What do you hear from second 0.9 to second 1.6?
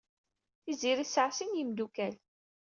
tesɛa sin n